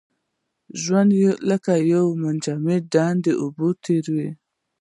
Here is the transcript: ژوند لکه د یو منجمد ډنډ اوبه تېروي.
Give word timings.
ژوند 0.81 1.11
لکه 1.49 1.71
د 1.79 1.85
یو 1.93 2.05
منجمد 2.23 2.81
ډنډ 2.93 3.23
اوبه 3.41 3.67
تېروي. 3.83 4.29